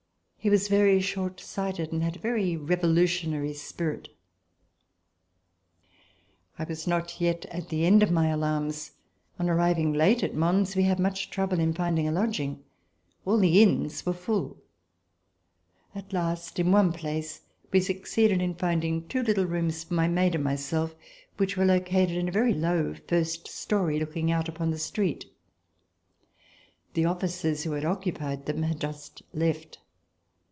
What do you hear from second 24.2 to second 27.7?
out upon the street. The officers